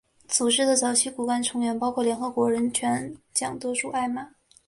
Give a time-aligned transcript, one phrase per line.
[0.27, 4.31] 组织的早期骨干成员包括联合国人权奖得主艾玛。